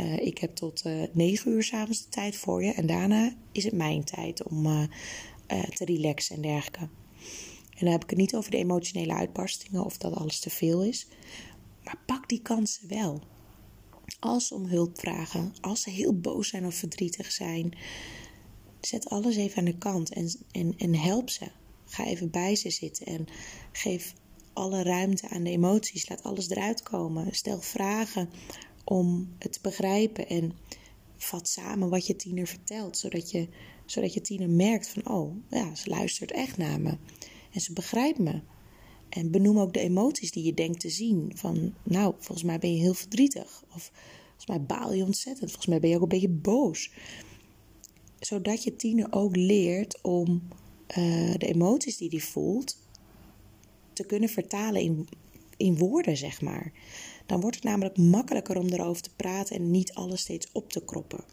Uh, 0.00 0.18
ik 0.18 0.38
heb 0.38 0.54
tot 0.54 0.82
eh, 0.82 1.02
9 1.12 1.50
uur 1.50 1.62
s'avonds 1.62 2.02
de 2.02 2.08
tijd 2.08 2.36
voor 2.36 2.64
je. 2.64 2.72
En 2.72 2.86
daarna 2.86 3.36
is 3.52 3.64
het 3.64 3.74
mijn 3.74 4.04
tijd 4.04 4.42
om 4.42 4.66
uh, 4.66 4.82
te 5.74 5.84
relaxen 5.84 6.36
en 6.36 6.42
dergelijke. 6.42 6.88
En 7.70 7.80
dan 7.80 7.88
heb 7.88 8.02
ik 8.02 8.10
het 8.10 8.18
niet 8.18 8.34
over 8.34 8.50
de 8.50 8.56
emotionele 8.56 9.14
uitbarstingen 9.14 9.84
of 9.84 9.96
dat 9.96 10.14
alles 10.14 10.40
te 10.40 10.50
veel 10.50 10.84
is. 10.84 11.08
Maar 11.84 12.02
pak 12.06 12.28
die 12.28 12.42
kansen 12.42 12.88
wel. 12.88 13.22
Als 14.20 14.46
ze 14.46 14.54
om 14.54 14.66
hulp 14.66 14.98
vragen, 14.98 15.52
als 15.60 15.82
ze 15.82 15.90
heel 15.90 16.20
boos 16.20 16.48
zijn 16.48 16.66
of 16.66 16.74
verdrietig 16.74 17.32
zijn, 17.32 17.78
zet 18.80 19.08
alles 19.08 19.36
even 19.36 19.58
aan 19.58 19.64
de 19.64 19.78
kant 19.78 20.12
en, 20.12 20.30
en, 20.50 20.74
en 20.76 20.94
help 20.94 21.30
ze. 21.30 21.46
Ga 21.88 22.06
even 22.06 22.30
bij 22.30 22.56
ze 22.56 22.70
zitten 22.70 23.06
en 23.06 23.26
geef 23.72 24.14
alle 24.52 24.82
ruimte 24.82 25.28
aan 25.28 25.42
de 25.42 25.50
emoties. 25.50 26.08
Laat 26.08 26.22
alles 26.22 26.50
eruit 26.50 26.82
komen. 26.82 27.34
Stel 27.34 27.60
vragen 27.60 28.30
om 28.84 29.34
het 29.38 29.52
te 29.52 29.58
begrijpen 29.62 30.28
en 30.28 30.52
vat 31.16 31.48
samen 31.48 31.88
wat 31.88 32.06
je 32.06 32.16
tiener 32.16 32.46
vertelt, 32.46 32.96
zodat 32.96 33.30
je, 33.30 33.48
zodat 33.86 34.14
je 34.14 34.20
tiener 34.20 34.50
merkt 34.50 34.88
van, 34.88 35.08
oh, 35.08 35.36
ja, 35.50 35.74
ze 35.74 35.88
luistert 35.88 36.32
echt 36.32 36.56
naar 36.56 36.80
me 36.80 36.96
en 37.52 37.60
ze 37.60 37.72
begrijpt 37.72 38.18
me. 38.18 38.40
En 39.08 39.30
benoem 39.30 39.58
ook 39.58 39.72
de 39.72 39.80
emoties 39.80 40.30
die 40.30 40.44
je 40.44 40.54
denkt 40.54 40.80
te 40.80 40.88
zien. 40.88 41.32
Van, 41.34 41.74
nou, 41.82 42.14
volgens 42.18 42.42
mij 42.42 42.58
ben 42.58 42.74
je 42.74 42.80
heel 42.80 42.94
verdrietig. 42.94 43.64
Of 43.74 43.92
volgens 44.26 44.46
mij 44.46 44.62
baal 44.62 44.92
je 44.92 45.04
ontzettend. 45.04 45.50
Volgens 45.50 45.66
mij 45.66 45.80
ben 45.80 45.90
je 45.90 45.96
ook 45.96 46.02
een 46.02 46.08
beetje 46.08 46.28
boos. 46.28 46.92
Zodat 48.20 48.62
je 48.62 48.76
tiener 48.76 49.06
ook 49.10 49.36
leert 49.36 50.02
om 50.02 50.48
uh, 50.88 51.34
de 51.34 51.46
emoties 51.46 51.96
die 51.96 52.08
hij 52.08 52.20
voelt 52.20 52.76
te 53.92 54.04
kunnen 54.04 54.28
vertalen 54.28 54.80
in, 54.80 55.08
in 55.56 55.78
woorden, 55.78 56.16
zeg 56.16 56.40
maar. 56.40 56.72
Dan 57.26 57.40
wordt 57.40 57.56
het 57.56 57.64
namelijk 57.64 57.96
makkelijker 57.96 58.58
om 58.58 58.68
erover 58.68 59.02
te 59.02 59.14
praten 59.16 59.56
en 59.56 59.70
niet 59.70 59.94
alles 59.94 60.20
steeds 60.20 60.48
op 60.52 60.70
te 60.70 60.84
kroppen. 60.84 61.24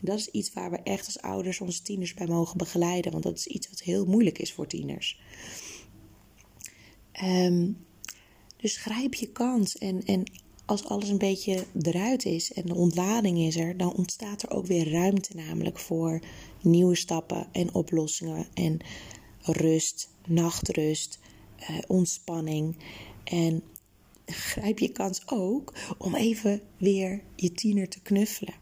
En 0.00 0.06
dat 0.06 0.18
is 0.18 0.28
iets 0.28 0.52
waar 0.52 0.70
we 0.70 0.76
echt 0.76 1.06
als 1.06 1.20
ouders 1.20 1.60
onze 1.60 1.82
tieners 1.82 2.14
bij 2.14 2.26
mogen 2.26 2.58
begeleiden, 2.58 3.12
want 3.12 3.24
dat 3.24 3.36
is 3.36 3.46
iets 3.46 3.68
wat 3.68 3.80
heel 3.80 4.04
moeilijk 4.04 4.38
is 4.38 4.52
voor 4.52 4.66
tieners. 4.66 5.20
Um, 7.24 7.86
dus 8.56 8.76
grijp 8.76 9.14
je 9.14 9.32
kans 9.32 9.78
en, 9.78 10.04
en 10.04 10.22
als 10.68 10.84
alles 10.84 11.08
een 11.08 11.18
beetje 11.18 11.66
eruit 11.82 12.24
is 12.24 12.52
en 12.52 12.66
de 12.66 12.74
ontlading 12.74 13.38
is 13.38 13.56
er, 13.56 13.76
dan 13.76 13.94
ontstaat 13.94 14.42
er 14.42 14.50
ook 14.50 14.66
weer 14.66 14.90
ruimte 14.90 15.36
namelijk 15.36 15.78
voor 15.78 16.20
nieuwe 16.62 16.94
stappen 16.94 17.46
en 17.52 17.74
oplossingen 17.74 18.46
en 18.54 18.78
rust, 19.42 20.10
nachtrust, 20.26 21.18
uh, 21.60 21.78
ontspanning. 21.86 22.76
En 23.24 23.62
grijp 24.26 24.78
je 24.78 24.88
kans 24.88 25.22
ook 25.26 25.72
om 25.98 26.14
even 26.14 26.60
weer 26.76 27.22
je 27.36 27.52
tiener 27.52 27.88
te 27.88 28.00
knuffelen. 28.02 28.54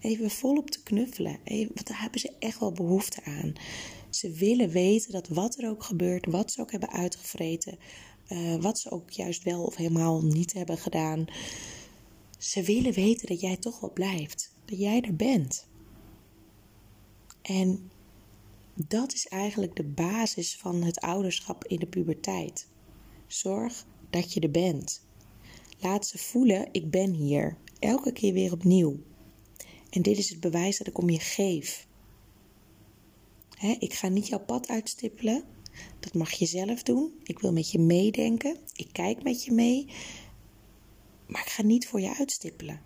Even 0.00 0.30
volop 0.30 0.70
te 0.70 0.82
knuffelen. 0.82 1.38
Even, 1.44 1.72
want 1.74 1.86
daar 1.86 2.00
hebben 2.00 2.20
ze 2.20 2.32
echt 2.38 2.60
wel 2.60 2.72
behoefte 2.72 3.24
aan. 3.24 3.52
Ze 4.10 4.30
willen 4.30 4.70
weten 4.70 5.12
dat 5.12 5.28
wat 5.28 5.58
er 5.58 5.68
ook 5.68 5.82
gebeurt, 5.82 6.26
wat 6.26 6.52
ze 6.52 6.60
ook 6.60 6.70
hebben 6.70 6.90
uitgevreten, 6.90 7.78
uh, 8.28 8.56
wat 8.56 8.78
ze 8.78 8.90
ook 8.90 9.10
juist 9.10 9.42
wel 9.42 9.62
of 9.62 9.76
helemaal 9.76 10.22
niet 10.22 10.52
hebben 10.52 10.78
gedaan. 10.78 11.26
Ze 12.38 12.62
willen 12.62 12.92
weten 12.92 13.26
dat 13.26 13.40
jij 13.40 13.56
toch 13.56 13.80
wel 13.80 13.92
blijft, 13.92 14.52
dat 14.64 14.78
jij 14.78 15.00
er 15.00 15.16
bent. 15.16 15.66
En 17.42 17.90
dat 18.74 19.12
is 19.12 19.28
eigenlijk 19.28 19.76
de 19.76 19.84
basis 19.84 20.56
van 20.56 20.82
het 20.82 21.00
ouderschap 21.00 21.64
in 21.64 21.78
de 21.78 21.86
puberteit. 21.86 22.68
Zorg 23.26 23.86
dat 24.10 24.32
je 24.32 24.40
er 24.40 24.50
bent. 24.50 25.06
Laat 25.78 26.06
ze 26.06 26.18
voelen: 26.18 26.68
ik 26.72 26.90
ben 26.90 27.12
hier, 27.12 27.56
elke 27.78 28.12
keer 28.12 28.32
weer 28.32 28.52
opnieuw. 28.52 28.96
En 29.90 30.02
dit 30.02 30.18
is 30.18 30.28
het 30.28 30.40
bewijs 30.40 30.78
dat 30.78 30.86
ik 30.86 30.98
om 30.98 31.10
je 31.10 31.20
geef. 31.20 31.86
ik 33.78 33.94
ga 33.94 34.08
niet 34.08 34.28
jouw 34.28 34.44
pad 34.44 34.68
uitstippelen. 34.68 35.44
Dat 36.00 36.14
mag 36.14 36.30
je 36.30 36.46
zelf 36.46 36.82
doen. 36.82 37.12
Ik 37.22 37.38
wil 37.38 37.52
met 37.52 37.70
je 37.70 37.78
meedenken. 37.78 38.56
Ik 38.74 38.88
kijk 38.92 39.22
met 39.22 39.44
je 39.44 39.52
mee. 39.52 39.86
Maar 41.26 41.40
ik 41.40 41.48
ga 41.48 41.62
niet 41.62 41.86
voor 41.86 42.00
je 42.00 42.16
uitstippelen. 42.18 42.80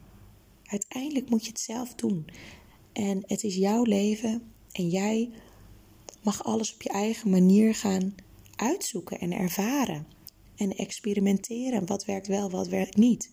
Uiteindelijk 0.64 1.30
moet 1.30 1.44
je 1.44 1.50
het 1.50 1.60
zelf 1.60 1.94
doen. 1.94 2.26
En 2.92 3.22
het 3.26 3.44
is 3.44 3.54
jouw 3.54 3.82
leven 3.82 4.42
en 4.72 4.88
jij 4.88 5.30
mag 6.22 6.44
alles 6.44 6.74
op 6.74 6.82
je 6.82 6.88
eigen 6.88 7.30
manier 7.30 7.74
gaan 7.74 8.14
uitzoeken 8.56 9.20
en 9.20 9.32
ervaren. 9.32 10.06
En 10.56 10.76
experimenteren. 10.76 11.86
Wat 11.86 12.04
werkt 12.04 12.26
wel, 12.26 12.50
wat 12.50 12.68
werkt 12.68 12.96
niet. 12.96 13.30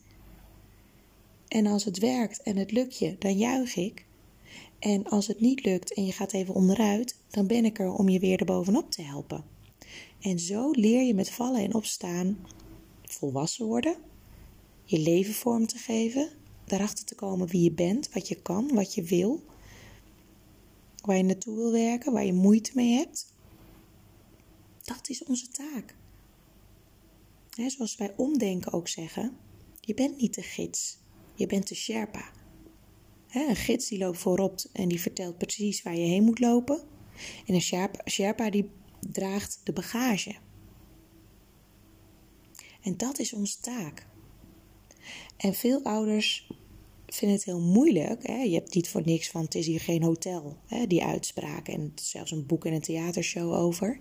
En 1.47 1.65
als 1.65 1.83
het 1.83 1.99
werkt 1.99 2.41
en 2.41 2.57
het 2.57 2.71
lukt 2.71 2.99
je, 2.99 3.15
dan 3.19 3.37
juich 3.37 3.75
ik. 3.75 4.05
En 4.79 5.03
als 5.03 5.27
het 5.27 5.39
niet 5.39 5.65
lukt 5.65 5.93
en 5.93 6.05
je 6.05 6.11
gaat 6.11 6.33
even 6.33 6.53
onderuit, 6.53 7.15
dan 7.29 7.47
ben 7.47 7.65
ik 7.65 7.79
er 7.79 7.93
om 7.93 8.09
je 8.09 8.19
weer 8.19 8.39
erbovenop 8.39 8.91
te 8.91 9.01
helpen. 9.01 9.43
En 10.19 10.39
zo 10.39 10.71
leer 10.71 11.03
je 11.03 11.13
met 11.13 11.31
vallen 11.31 11.63
en 11.63 11.73
opstaan 11.73 12.37
volwassen 13.01 13.65
worden, 13.65 13.95
je 14.83 14.99
leven 14.99 15.33
vorm 15.33 15.67
te 15.67 15.77
geven, 15.77 16.29
daarachter 16.65 17.05
te 17.05 17.15
komen 17.15 17.47
wie 17.47 17.63
je 17.63 17.71
bent, 17.71 18.13
wat 18.13 18.27
je 18.27 18.41
kan, 18.41 18.73
wat 18.73 18.93
je 18.93 19.03
wil, 19.03 19.43
waar 21.05 21.17
je 21.17 21.23
naartoe 21.23 21.55
wil 21.55 21.71
werken, 21.71 22.13
waar 22.13 22.25
je 22.25 22.33
moeite 22.33 22.71
mee 22.73 22.93
hebt. 22.93 23.33
Dat 24.83 25.09
is 25.09 25.23
onze 25.23 25.47
taak. 25.47 25.95
zoals 27.67 27.95
wij 27.95 28.13
omdenken 28.17 28.73
ook 28.73 28.87
zeggen, 28.87 29.37
je 29.81 29.93
bent 29.93 30.17
niet 30.17 30.33
de 30.33 30.41
gids, 30.41 30.97
je 31.35 31.47
bent 31.47 31.67
de 31.67 31.75
Sherpa. 31.75 32.31
Een 33.33 33.55
gids 33.55 33.87
die 33.87 33.99
loopt 33.99 34.17
voorop 34.17 34.59
en 34.73 34.87
die 34.87 35.01
vertelt 35.01 35.37
precies 35.37 35.81
waar 35.81 35.95
je 35.95 36.07
heen 36.07 36.23
moet 36.23 36.39
lopen. 36.39 36.81
En 37.45 37.53
een 37.53 37.61
Sherpa, 37.61 38.01
Sherpa 38.09 38.49
die 38.49 38.69
draagt 39.11 39.61
de 39.63 39.73
bagage. 39.73 40.35
En 42.81 42.97
dat 42.97 43.19
is 43.19 43.33
onze 43.33 43.59
taak. 43.59 44.07
En 45.37 45.53
veel 45.53 45.83
ouders 45.83 46.51
vinden 47.07 47.37
het 47.37 47.45
heel 47.45 47.61
moeilijk. 47.61 48.27
Hè? 48.27 48.41
Je 48.41 48.53
hebt 48.53 48.75
niet 48.75 48.89
voor 48.89 49.01
niks 49.05 49.29
van 49.29 49.41
het 49.41 49.55
is 49.55 49.65
hier 49.65 49.79
geen 49.79 50.03
hotel, 50.03 50.57
hè? 50.65 50.87
die 50.87 51.03
uitspraak. 51.03 51.67
En 51.67 51.91
zelfs 51.95 52.31
een 52.31 52.45
boek 52.45 52.65
en 52.65 52.73
een 52.73 52.81
theatershow 52.81 53.53
over. 53.53 53.99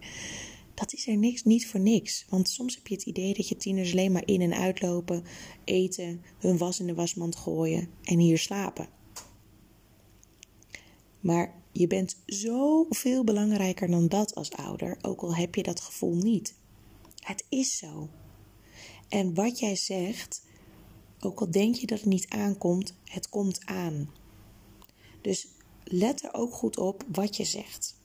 Dat 0.74 0.92
is 0.92 1.06
er 1.06 1.16
niks, 1.16 1.44
niet 1.44 1.66
voor 1.66 1.80
niks. 1.80 2.26
Want 2.28 2.48
soms 2.48 2.74
heb 2.74 2.86
je 2.86 2.94
het 2.94 3.06
idee 3.06 3.34
dat 3.34 3.48
je 3.48 3.56
tieners 3.56 3.92
alleen 3.92 4.12
maar 4.12 4.26
in 4.26 4.40
en 4.40 4.54
uitlopen, 4.54 5.24
eten, 5.64 6.22
hun 6.38 6.58
was 6.58 6.80
in 6.80 6.86
de 6.86 6.94
wasmand 6.94 7.36
gooien 7.36 7.88
en 8.02 8.18
hier 8.18 8.38
slapen. 8.38 8.97
Maar 11.20 11.54
je 11.72 11.86
bent 11.86 12.16
zoveel 12.26 13.24
belangrijker 13.24 13.90
dan 13.90 14.08
dat 14.08 14.34
als 14.34 14.52
ouder, 14.52 14.98
ook 15.02 15.20
al 15.20 15.34
heb 15.34 15.54
je 15.54 15.62
dat 15.62 15.80
gevoel 15.80 16.14
niet. 16.14 16.54
Het 17.18 17.44
is 17.48 17.76
zo. 17.76 18.08
En 19.08 19.34
wat 19.34 19.58
jij 19.58 19.76
zegt, 19.76 20.42
ook 21.20 21.40
al 21.40 21.50
denk 21.50 21.74
je 21.74 21.86
dat 21.86 21.98
het 21.98 22.08
niet 22.08 22.28
aankomt, 22.28 22.94
het 23.04 23.28
komt 23.28 23.64
aan. 23.64 24.10
Dus 25.20 25.48
let 25.84 26.24
er 26.24 26.34
ook 26.34 26.52
goed 26.52 26.78
op 26.78 27.04
wat 27.12 27.36
je 27.36 27.44
zegt. 27.44 27.96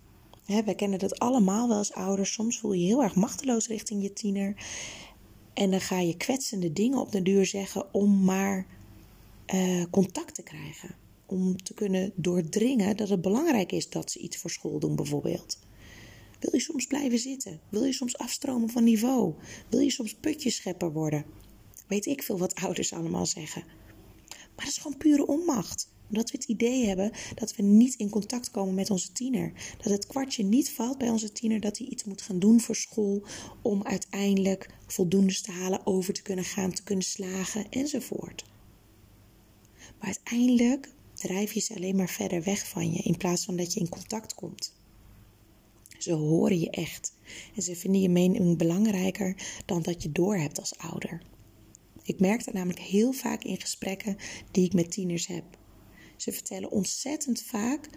we 0.45 0.73
kennen 0.75 0.99
dat 0.99 1.19
allemaal 1.19 1.67
wel 1.67 1.77
als 1.77 1.93
ouders. 1.93 2.33
Soms 2.33 2.59
voel 2.59 2.73
je 2.73 2.81
je 2.81 2.87
heel 2.87 3.03
erg 3.03 3.15
machteloos 3.15 3.67
richting 3.67 4.01
je 4.01 4.13
tiener. 4.13 4.55
En 5.53 5.71
dan 5.71 5.81
ga 5.81 5.99
je 5.99 6.17
kwetsende 6.17 6.73
dingen 6.73 6.99
op 6.99 7.11
de 7.11 7.21
duur 7.21 7.45
zeggen 7.45 7.93
om 7.93 8.23
maar 8.23 8.65
uh, 9.53 9.85
contact 9.89 10.35
te 10.35 10.43
krijgen. 10.43 11.02
Om 11.33 11.63
te 11.63 11.73
kunnen 11.73 12.11
doordringen 12.15 12.97
dat 12.97 13.09
het 13.09 13.21
belangrijk 13.21 13.71
is 13.71 13.89
dat 13.89 14.11
ze 14.11 14.19
iets 14.19 14.37
voor 14.37 14.49
school 14.49 14.79
doen, 14.79 14.95
bijvoorbeeld. 14.95 15.59
Wil 16.39 16.55
je 16.55 16.59
soms 16.59 16.85
blijven 16.85 17.19
zitten? 17.19 17.59
Wil 17.69 17.83
je 17.83 17.93
soms 17.93 18.17
afstromen 18.17 18.69
van 18.69 18.83
niveau? 18.83 19.33
Wil 19.69 19.79
je 19.79 19.91
soms 19.91 20.13
putjeschepper 20.13 20.91
worden? 20.91 21.25
Weet 21.87 22.05
ik 22.05 22.23
veel 22.23 22.37
wat 22.37 22.55
ouders 22.55 22.93
allemaal 22.93 23.25
zeggen. 23.25 23.63
Maar 24.27 24.65
dat 24.65 24.67
is 24.67 24.77
gewoon 24.77 24.97
pure 24.97 25.27
onmacht. 25.27 25.91
Omdat 26.07 26.31
we 26.31 26.37
het 26.37 26.47
idee 26.47 26.85
hebben 26.85 27.11
dat 27.35 27.55
we 27.55 27.63
niet 27.63 27.95
in 27.95 28.09
contact 28.09 28.51
komen 28.51 28.73
met 28.73 28.89
onze 28.89 29.11
tiener. 29.11 29.51
Dat 29.77 29.91
het 29.91 30.07
kwartje 30.07 30.43
niet 30.43 30.71
valt 30.71 30.97
bij 30.97 31.09
onze 31.09 31.31
tiener 31.31 31.59
dat 31.59 31.77
hij 31.77 31.87
iets 31.87 32.03
moet 32.03 32.21
gaan 32.21 32.39
doen 32.39 32.59
voor 32.59 32.75
school. 32.75 33.23
Om 33.61 33.83
uiteindelijk 33.83 34.69
voldoende 34.87 35.41
te 35.41 35.51
halen, 35.51 35.85
over 35.85 36.13
te 36.13 36.21
kunnen 36.21 36.45
gaan, 36.45 36.71
te 36.71 36.83
kunnen 36.83 37.05
slagen 37.05 37.69
enzovoort. 37.69 38.43
Maar 39.99 40.07
uiteindelijk 40.07 40.89
drijf 41.23 41.53
je 41.53 41.59
ze 41.59 41.75
alleen 41.75 41.95
maar 41.95 42.09
verder 42.09 42.43
weg 42.43 42.67
van 42.67 42.91
je 42.93 43.01
in 43.01 43.17
plaats 43.17 43.45
van 43.45 43.55
dat 43.55 43.73
je 43.73 43.79
in 43.79 43.89
contact 43.89 44.33
komt. 44.35 44.73
Ze 45.97 46.13
horen 46.13 46.59
je 46.59 46.69
echt 46.69 47.13
en 47.55 47.61
ze 47.61 47.75
vinden 47.75 48.01
je 48.01 48.09
mening 48.09 48.57
belangrijker 48.57 49.35
dan 49.65 49.81
dat 49.81 50.03
je 50.03 50.11
doorhebt 50.11 50.59
als 50.59 50.77
ouder. 50.77 51.21
Ik 52.03 52.19
merk 52.19 52.45
dat 52.45 52.53
namelijk 52.53 52.79
heel 52.79 53.11
vaak 53.11 53.43
in 53.43 53.61
gesprekken 53.61 54.17
die 54.51 54.65
ik 54.65 54.73
met 54.73 54.91
tieners 54.91 55.27
heb. 55.27 55.43
Ze 56.17 56.31
vertellen 56.31 56.71
ontzettend 56.71 57.41
vaak 57.41 57.89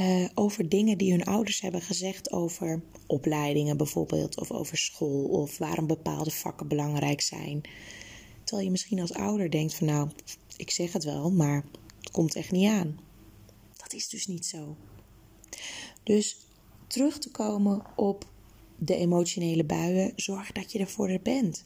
uh, 0.00 0.24
over 0.34 0.68
dingen 0.68 0.98
die 0.98 1.10
hun 1.10 1.24
ouders 1.24 1.60
hebben 1.60 1.82
gezegd 1.82 2.32
over 2.32 2.82
opleidingen 3.06 3.76
bijvoorbeeld, 3.76 4.40
of 4.40 4.50
over 4.50 4.76
school, 4.78 5.24
of 5.24 5.58
waarom 5.58 5.86
bepaalde 5.86 6.30
vakken 6.30 6.68
belangrijk 6.68 7.20
zijn. 7.20 7.60
Terwijl 8.44 8.66
je 8.66 8.72
misschien 8.72 9.00
als 9.00 9.12
ouder 9.12 9.50
denkt 9.50 9.74
van 9.74 9.86
nou, 9.86 10.08
ik 10.56 10.70
zeg 10.70 10.92
het 10.92 11.04
wel, 11.04 11.30
maar 11.30 11.64
het 12.08 12.16
komt 12.16 12.34
echt 12.34 12.50
niet 12.50 12.68
aan. 12.68 12.98
Dat 13.76 13.92
is 13.92 14.08
dus 14.08 14.26
niet 14.26 14.46
zo. 14.46 14.76
Dus 16.02 16.36
terug 16.86 17.18
te 17.18 17.30
komen 17.30 17.82
op 17.96 18.26
de 18.78 18.94
emotionele 18.94 19.64
buien, 19.64 20.12
zorg 20.16 20.52
dat 20.52 20.72
je 20.72 20.78
ervoor 20.78 21.18
bent. 21.22 21.64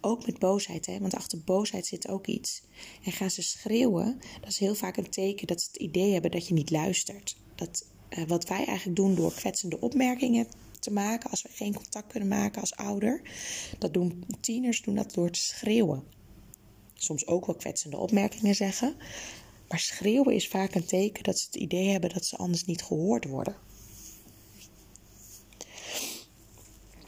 Ook 0.00 0.26
met 0.26 0.38
boosheid, 0.38 0.86
hè? 0.86 0.98
want 0.98 1.14
achter 1.14 1.40
boosheid 1.44 1.86
zit 1.86 2.08
ook 2.08 2.26
iets. 2.26 2.62
En 3.04 3.12
gaan 3.12 3.30
ze 3.30 3.42
schreeuwen, 3.42 4.18
dat 4.40 4.50
is 4.50 4.58
heel 4.58 4.74
vaak 4.74 4.96
een 4.96 5.10
teken 5.10 5.46
dat 5.46 5.60
ze 5.60 5.68
het 5.72 5.80
idee 5.80 6.12
hebben 6.12 6.30
dat 6.30 6.48
je 6.48 6.54
niet 6.54 6.70
luistert. 6.70 7.36
Dat, 7.54 7.86
uh, 8.10 8.24
wat 8.24 8.48
wij 8.48 8.64
eigenlijk 8.64 8.96
doen 8.96 9.14
door 9.14 9.32
kwetsende 9.32 9.80
opmerkingen 9.80 10.46
te 10.78 10.92
maken, 10.92 11.30
als 11.30 11.42
we 11.42 11.48
geen 11.52 11.74
contact 11.74 12.06
kunnen 12.06 12.28
maken 12.28 12.60
als 12.60 12.76
ouder, 12.76 13.20
dat 13.78 13.94
doen 13.94 14.24
tieners 14.40 14.82
doen 14.82 14.94
dat 14.94 15.14
door 15.14 15.30
te 15.30 15.40
schreeuwen. 15.40 16.15
Soms 16.98 17.26
ook 17.26 17.46
wel 17.46 17.54
kwetsende 17.54 17.96
opmerkingen 17.96 18.54
zeggen. 18.54 18.96
Maar 19.68 19.78
schreeuwen 19.78 20.34
is 20.34 20.48
vaak 20.48 20.74
een 20.74 20.84
teken 20.84 21.24
dat 21.24 21.38
ze 21.38 21.46
het 21.46 21.56
idee 21.56 21.88
hebben 21.88 22.10
dat 22.10 22.24
ze 22.24 22.36
anders 22.36 22.64
niet 22.64 22.82
gehoord 22.82 23.24
worden. 23.24 23.56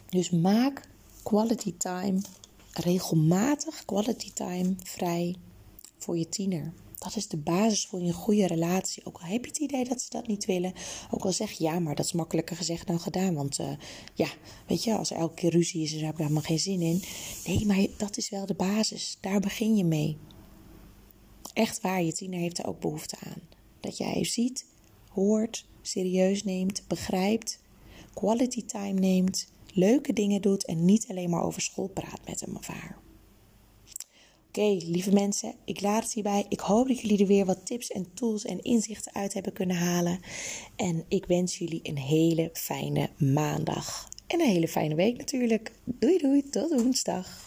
Dus 0.09 0.31
maak 0.31 0.89
quality 1.23 1.75
time 1.77 2.21
regelmatig 2.73 3.85
quality 3.85 4.33
time 4.33 4.75
vrij 4.83 5.37
voor 5.99 6.19
je 6.19 6.29
tiener. 6.29 6.73
Dat 7.09 7.17
is 7.17 7.29
de 7.29 7.37
basis 7.37 7.87
voor 7.87 8.01
een 8.01 8.13
goede 8.13 8.47
relatie. 8.47 9.05
Ook 9.05 9.19
al 9.19 9.27
heb 9.27 9.45
je 9.45 9.51
het 9.51 9.61
idee 9.61 9.85
dat 9.85 10.01
ze 10.01 10.11
dat 10.11 10.27
niet 10.27 10.45
willen. 10.45 10.73
Ook 11.11 11.25
al 11.25 11.33
zeg 11.33 11.51
je 11.51 11.65
ja, 11.65 11.79
maar 11.79 11.95
dat 11.95 12.05
is 12.05 12.13
makkelijker 12.13 12.57
gezegd 12.57 12.87
dan 12.87 13.01
gedaan. 13.01 13.35
Want 13.35 13.59
uh, 13.59 13.71
ja, 14.15 14.29
weet 14.67 14.85
je, 14.85 14.97
als 14.97 15.11
er 15.11 15.17
elke 15.17 15.35
keer 15.35 15.51
ruzie 15.51 15.83
is, 15.83 15.93
dan 15.93 16.03
heb 16.03 16.17
je 16.17 16.23
helemaal 16.23 16.43
geen 16.43 16.59
zin 16.59 16.81
in. 16.81 17.03
Nee, 17.47 17.67
maar 17.67 17.87
dat 17.97 18.17
is 18.17 18.29
wel 18.29 18.47
de 18.47 18.55
basis. 18.55 19.19
Daar 19.21 19.41
begin 19.41 19.77
je 19.77 19.85
mee. 19.85 20.17
Echt 21.53 21.81
waar, 21.81 22.03
je 22.03 22.13
tiener 22.13 22.39
heeft 22.39 22.59
er 22.59 22.67
ook 22.67 22.81
behoefte 22.81 23.17
aan. 23.27 23.41
Dat 23.81 23.97
jij 23.97 24.25
ziet, 24.25 24.65
hoort, 25.09 25.67
serieus 25.83 26.45
neemt, 26.45 26.83
begrijpt, 26.89 27.61
quality 28.15 28.65
time 28.65 29.01
neemt 29.01 29.53
leuke 29.73 30.13
dingen 30.13 30.41
doet 30.41 30.65
en 30.65 30.85
niet 30.85 31.07
alleen 31.09 31.31
maar 31.31 31.43
over 31.43 31.63
school 31.63 31.89
praat 31.89 32.21
met 32.27 32.41
hem 32.41 32.57
of. 32.57 32.69
Oké, 34.49 34.77
lieve 34.85 35.13
mensen, 35.13 35.55
ik 35.65 35.81
laat 35.81 36.03
het 36.03 36.13
hierbij. 36.13 36.47
Ik 36.49 36.61
hoop 36.61 36.89
dat 36.89 37.01
jullie 37.01 37.19
er 37.19 37.27
weer 37.27 37.45
wat 37.45 37.67
tips 37.67 37.89
en 37.89 38.15
tools 38.15 38.45
en 38.45 38.63
inzichten 38.63 39.15
uit 39.15 39.35
hebben 39.35 39.53
kunnen 39.53 39.77
halen. 39.77 40.21
En 40.77 41.05
ik 41.09 41.25
wens 41.27 41.59
jullie 41.59 41.81
een 41.83 41.99
hele 41.99 42.51
fijne 42.53 43.11
maandag. 43.17 44.09
En 44.27 44.41
een 44.41 44.49
hele 44.49 44.69
fijne 44.69 44.95
week 44.95 45.17
natuurlijk. 45.17 45.73
Doei 45.85 46.19
doei, 46.19 46.49
tot 46.51 46.83
woensdag. 46.83 47.47